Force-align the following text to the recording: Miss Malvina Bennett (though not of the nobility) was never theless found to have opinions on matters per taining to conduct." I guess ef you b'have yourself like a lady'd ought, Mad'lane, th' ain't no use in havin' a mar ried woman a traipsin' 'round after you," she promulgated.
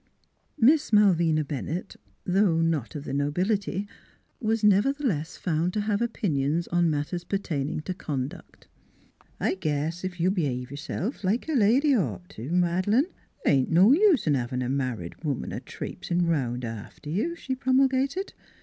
Miss 0.57 0.91
Malvina 0.91 1.43
Bennett 1.43 1.95
(though 2.25 2.59
not 2.59 2.95
of 2.95 3.03
the 3.03 3.13
nobility) 3.13 3.87
was 4.39 4.63
never 4.63 4.91
theless 4.91 5.37
found 5.37 5.73
to 5.73 5.81
have 5.81 6.01
opinions 6.01 6.67
on 6.69 6.89
matters 6.89 7.23
per 7.23 7.37
taining 7.37 7.83
to 7.83 7.93
conduct." 7.93 8.67
I 9.39 9.53
guess 9.53 10.03
ef 10.03 10.19
you 10.19 10.31
b'have 10.31 10.71
yourself 10.71 11.23
like 11.23 11.47
a 11.47 11.51
lady'd 11.53 11.97
ought, 11.97 12.35
Mad'lane, 12.39 13.11
th' 13.43 13.47
ain't 13.47 13.69
no 13.69 13.91
use 13.91 14.25
in 14.25 14.33
havin' 14.33 14.63
a 14.63 14.69
mar 14.69 14.95
ried 14.95 15.23
woman 15.23 15.51
a 15.51 15.59
traipsin' 15.59 16.25
'round 16.25 16.65
after 16.65 17.11
you," 17.11 17.35
she 17.35 17.53
promulgated. 17.53 18.33